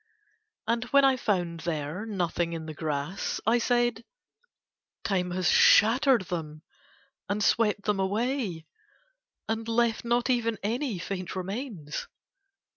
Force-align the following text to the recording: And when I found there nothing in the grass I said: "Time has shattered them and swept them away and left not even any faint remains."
And 0.65 0.85
when 0.85 1.05
I 1.05 1.15
found 1.15 1.59
there 1.59 2.07
nothing 2.07 2.53
in 2.53 2.65
the 2.65 2.73
grass 2.73 3.39
I 3.45 3.59
said: 3.59 4.03
"Time 5.03 5.29
has 5.29 5.47
shattered 5.47 6.23
them 6.23 6.63
and 7.29 7.43
swept 7.43 7.83
them 7.83 7.99
away 7.99 8.65
and 9.47 9.67
left 9.67 10.03
not 10.03 10.27
even 10.27 10.57
any 10.63 10.97
faint 10.97 11.35
remains." 11.35 12.07